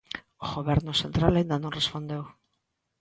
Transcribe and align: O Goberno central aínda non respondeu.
O 0.45 0.45
Goberno 0.55 0.93
central 1.01 1.31
aínda 1.35 1.61
non 1.63 1.75
respondeu. 1.79 2.23